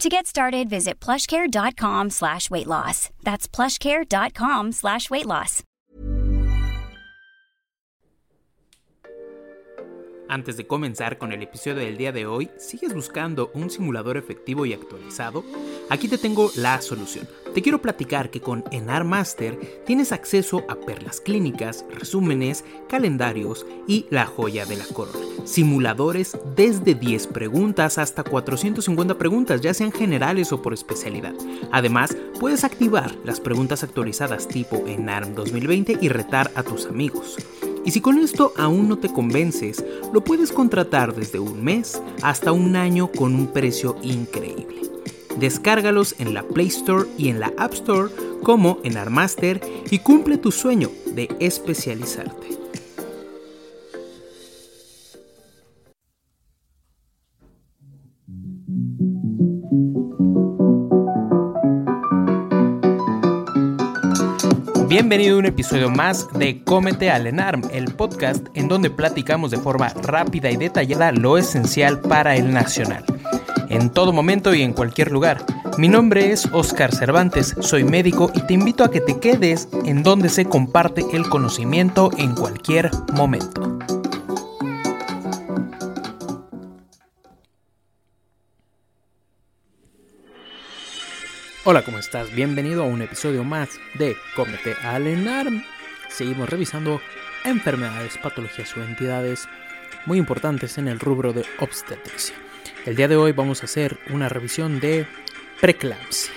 [0.00, 3.10] To get started, visit plushcare.com slash weight loss.
[3.22, 5.62] That's plushcare.com slash weight loss.
[10.26, 14.64] Antes de comenzar con el episodio del día de hoy, ¿sigues buscando un simulador efectivo
[14.64, 15.44] y actualizado?
[15.90, 17.28] Aquí te tengo la solución.
[17.54, 24.06] Te quiero platicar que con Enar Master tienes acceso a perlas clínicas, resúmenes, calendarios y
[24.08, 25.18] la joya de la corona.
[25.44, 31.34] Simuladores desde 10 preguntas hasta 450 preguntas, ya sean generales o por especialidad.
[31.72, 37.36] Además, puedes activar las preguntas actualizadas tipo Enarm 2020 y retar a tus amigos.
[37.84, 42.52] Y si con esto aún no te convences, lo puedes contratar desde un mes hasta
[42.52, 44.89] un año con un precio increíble.
[45.40, 48.12] Descárgalos en la Play Store y en la App Store
[48.42, 49.58] como en Armaster
[49.90, 52.58] y cumple tu sueño de especializarte.
[64.88, 69.56] Bienvenido a un episodio más de Cómete al Enarm, el podcast en donde platicamos de
[69.56, 73.06] forma rápida y detallada lo esencial para el nacional.
[73.70, 75.44] En todo momento y en cualquier lugar.
[75.78, 80.02] Mi nombre es Oscar Cervantes, soy médico y te invito a que te quedes en
[80.02, 83.78] donde se comparte el conocimiento en cualquier momento.
[91.64, 92.34] Hola, ¿cómo estás?
[92.34, 95.62] Bienvenido a un episodio más de Cómete al Enarm.
[96.08, 97.00] Seguimos revisando
[97.44, 99.48] enfermedades, patologías o entidades
[100.06, 102.34] muy importantes en el rubro de obstetricia.
[102.86, 105.06] El día de hoy vamos a hacer una revisión de
[105.60, 106.32] preeclampsia.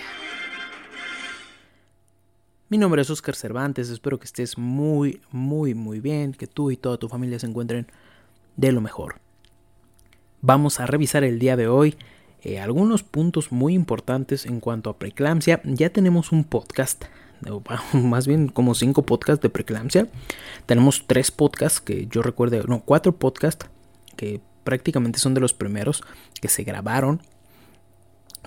[2.67, 6.75] Mi nombre es Oscar Cervantes, espero que estés muy, muy, muy bien, que tú y
[6.75, 7.87] toda tu familia se encuentren
[8.57, 9.21] de lo mejor.
[10.41, 11.95] Vamos a revisar el día de hoy
[12.41, 15.61] eh, algunos puntos muy importantes en cuanto a preeclampsia.
[15.63, 17.05] Ya tenemos un podcast,
[17.93, 20.09] más bien como cinco podcasts de preeclampsia.
[20.65, 23.65] Tenemos tres podcasts que yo recuerdo, no, cuatro podcasts
[24.17, 26.03] que prácticamente son de los primeros
[26.41, 27.21] que se grabaron.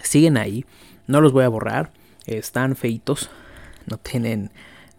[0.03, 0.65] Siguen ahí,
[1.07, 1.93] no los voy a borrar,
[2.27, 3.31] están feitos,
[3.87, 4.51] no tienen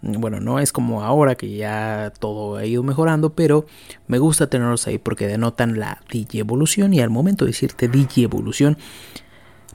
[0.01, 3.65] bueno, no es como ahora que ya todo ha ido mejorando, pero
[4.07, 8.77] me gusta tenerlos ahí porque denotan la digievolución y al momento de decirte digievolución,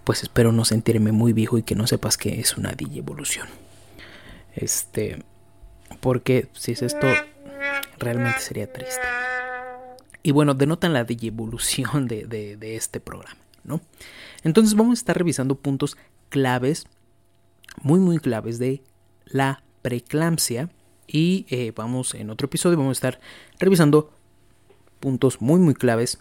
[0.04, 3.48] pues espero no sentirme muy viejo y que no sepas que es una digievolución.
[4.54, 5.24] Este,
[6.00, 7.06] porque si es esto,
[7.98, 9.02] realmente sería triste.
[10.22, 11.04] Y bueno, denotan la
[12.06, 13.80] de, de este programa, ¿no?
[14.44, 15.96] Entonces vamos a estar revisando puntos
[16.28, 16.86] claves,
[17.82, 18.82] muy muy claves de
[19.26, 20.70] la preeclampsia
[21.06, 23.20] y eh, vamos en otro episodio vamos a estar
[23.58, 24.12] revisando
[25.00, 26.20] puntos muy muy claves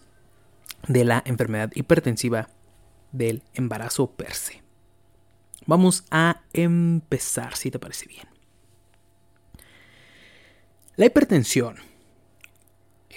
[0.87, 2.49] de la enfermedad hipertensiva
[3.11, 4.61] del embarazo per se.
[5.65, 8.27] Vamos a empezar si te parece bien.
[10.95, 11.77] La hipertensión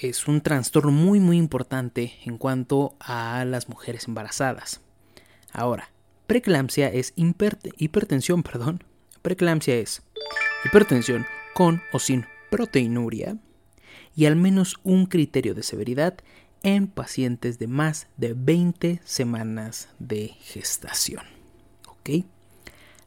[0.01, 4.81] es un trastorno muy muy importante en cuanto a las mujeres embarazadas.
[5.53, 5.91] Ahora,
[6.27, 8.85] preeclampsia es hipertensión, perdón.
[9.23, 10.03] Preeclampsia es
[10.65, 13.39] hipertensión con o sin proteinuria
[14.17, 16.17] y al menos un criterio de severidad
[16.63, 21.25] en pacientes de más de 20 semanas de gestación.
[21.89, 22.25] ¿Ok?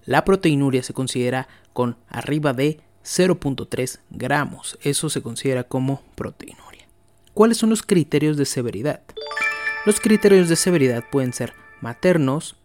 [0.06, 4.78] La proteinuria se considera con arriba de 0.3 gramos.
[4.82, 6.67] Eso se considera como proteinuria.
[7.38, 9.04] ¿Cuáles son los criterios de severidad?
[9.86, 12.56] Los criterios de severidad pueden ser maternos,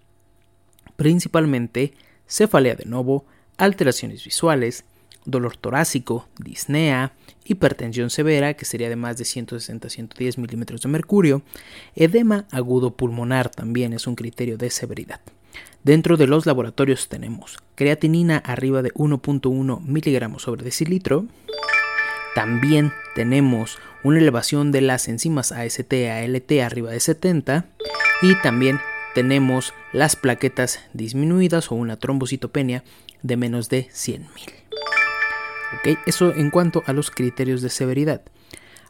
[0.96, 1.92] principalmente
[2.26, 3.26] cefalea de novo,
[3.58, 4.86] alteraciones visuales,
[5.26, 7.12] dolor torácico, disnea,
[7.44, 11.42] hipertensión severa, que sería de más de 160 110 milímetros de mercurio,
[11.94, 15.20] edema agudo pulmonar también es un criterio de severidad.
[15.84, 21.26] Dentro de los laboratorios tenemos creatinina arriba de 1.1 miligramos sobre decilitro.
[22.34, 27.67] También tenemos una elevación de las enzimas AST ALT arriba de 70
[28.23, 28.81] y también
[29.14, 32.82] tenemos las plaquetas disminuidas o una trombocitopenia
[33.23, 34.26] de menos de 100.000.
[35.75, 35.99] ¿Ok?
[36.06, 38.23] Eso en cuanto a los criterios de severidad.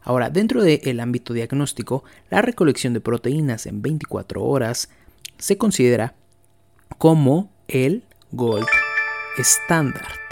[0.01, 4.89] Ahora, dentro del ámbito diagnóstico, la recolección de proteínas en 24 horas
[5.37, 6.15] se considera
[6.97, 8.67] como el gold
[9.37, 10.22] estándar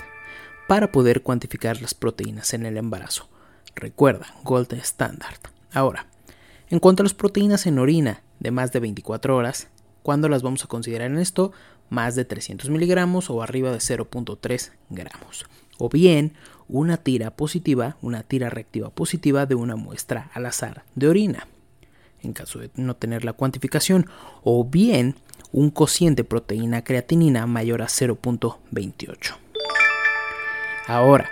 [0.71, 3.27] para poder cuantificar las proteínas en el embarazo.
[3.75, 5.33] Recuerda, gold estándar.
[5.73, 6.07] Ahora,
[6.69, 9.68] en cuanto a las proteínas en orina de más de 24 horas,
[10.01, 11.51] ¿cuándo las vamos a considerar en esto?
[11.89, 15.45] Más de 300 miligramos o arriba de 0.3 gramos.
[15.77, 16.35] O bien
[16.69, 21.47] una tira positiva, una tira reactiva positiva de una muestra al azar de orina,
[22.21, 24.06] en caso de no tener la cuantificación.
[24.41, 25.15] O bien
[25.51, 29.41] un cociente proteína creatinina mayor a 0.28.
[30.92, 31.30] Ahora,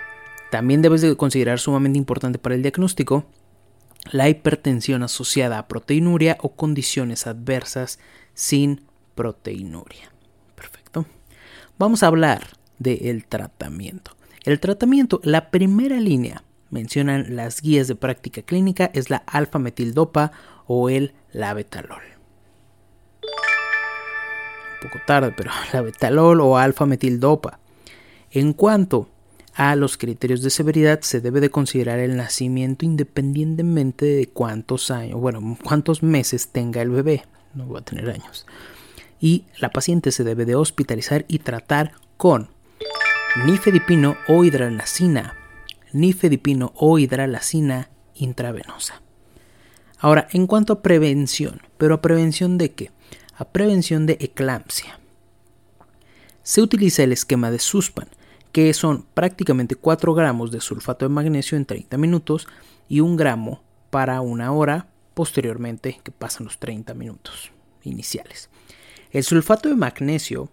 [0.50, 3.26] también debes de considerar sumamente importante para el diagnóstico
[4.10, 7.98] la hipertensión asociada a proteinuria o condiciones adversas
[8.32, 10.12] sin proteinuria.
[10.54, 11.04] Perfecto.
[11.78, 12.46] Vamos a hablar
[12.78, 14.12] del tratamiento.
[14.44, 20.32] El tratamiento, la primera línea, mencionan las guías de práctica clínica, es la alfa-metildopa
[20.66, 22.00] o el labetalol
[24.80, 27.58] poco tarde, pero la betalol o alfa-metildopa.
[28.30, 29.10] En cuanto
[29.54, 35.20] a los criterios de severidad, se debe de considerar el nacimiento independientemente de cuántos años,
[35.20, 37.24] bueno, cuántos meses tenga el bebé,
[37.54, 38.46] no va a tener años.
[39.20, 42.48] Y la paciente se debe de hospitalizar y tratar con
[43.44, 45.34] nifedipino o hidralacina,
[45.92, 49.02] nifedipino o hidralacina intravenosa.
[49.98, 52.90] Ahora, en cuanto a prevención, pero a prevención de qué?
[53.40, 55.00] a prevención de eclampsia.
[56.42, 58.08] Se utiliza el esquema de SUSPAN,
[58.52, 62.48] que son prácticamente 4 gramos de sulfato de magnesio en 30 minutos
[62.88, 67.52] y 1 gramo para una hora posteriormente que pasan los 30 minutos
[67.82, 68.48] iniciales.
[69.10, 70.50] El sulfato de magnesio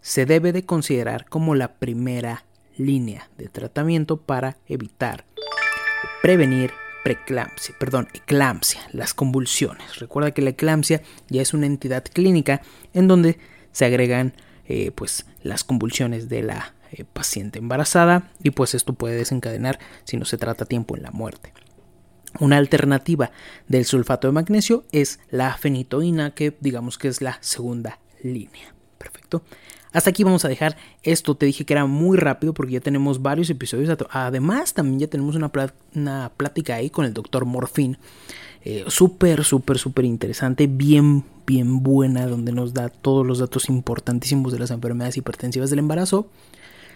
[0.00, 2.44] se debe de considerar como la primera
[2.76, 5.24] línea de tratamiento para evitar
[6.22, 6.72] prevenir
[7.04, 9.98] preeclampsia, perdón, eclampsia, las convulsiones.
[9.98, 12.62] Recuerda que la eclampsia ya es una entidad clínica
[12.94, 13.38] en donde
[13.72, 14.34] se agregan
[14.66, 20.16] eh, pues las convulsiones de la eh, paciente embarazada y pues esto puede desencadenar si
[20.16, 21.52] no se trata a tiempo en la muerte.
[22.38, 23.30] Una alternativa
[23.68, 28.74] del sulfato de magnesio es la fenitoína que digamos que es la segunda línea.
[28.98, 29.42] Perfecto.
[29.92, 31.34] Hasta aquí vamos a dejar esto.
[31.34, 33.96] Te dije que era muy rápido porque ya tenemos varios episodios.
[34.10, 37.98] Además, también ya tenemos una, plática ahí con el doctor Morfin.
[38.64, 40.66] Eh, súper, súper, súper interesante.
[40.66, 42.26] Bien, bien buena.
[42.26, 46.28] Donde nos da todos los datos importantísimos de las enfermedades hipertensivas del embarazo.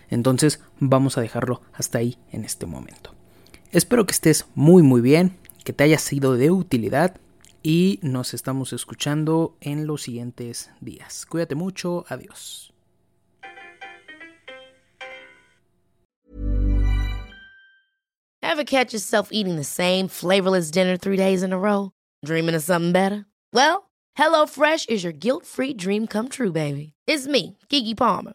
[0.09, 3.15] Entonces, vamos a dejarlo hasta ahí en este momento.
[3.73, 5.37] Espero que estés muy, muy bien.
[5.65, 7.17] Que te haya sido de utilidad
[7.63, 11.27] y nos estamos escuchando en los siguientes días.
[11.27, 12.73] Cuídate mucho, adiós.
[18.41, 21.91] Ever catch yourself eating the same flavorless dinner three days in a row?
[22.25, 23.27] Dreaming of something better?
[23.53, 26.93] Well, HelloFresh is your guilt-free dream come true, baby.
[27.09, 28.35] It's me, Kiki Palmer.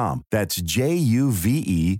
[0.31, 1.99] That's J U V E